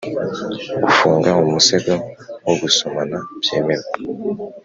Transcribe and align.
gufunga 0.83 1.29
umusego 1.43 1.93
wo 2.45 2.53
gusomana 2.61 3.17
byemewe; 3.41 3.85